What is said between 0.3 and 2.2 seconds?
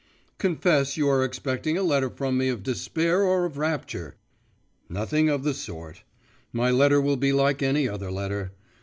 Confess you are expecting a letter